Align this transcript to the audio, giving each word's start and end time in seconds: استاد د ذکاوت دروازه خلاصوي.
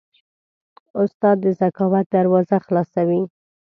استاد 1.01 1.37
د 1.41 1.45
ذکاوت 1.61 2.05
دروازه 2.15 2.57
خلاصوي. 2.65 3.21